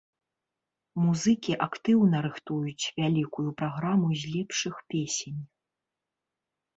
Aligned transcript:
Музыкі 1.01 1.51
актыўна 1.65 2.17
рыхтуюць 2.27 2.85
вялікую 2.99 3.45
праграму 3.59 4.07
з 4.23 4.31
лепшых 4.37 4.75
песень. 4.95 5.39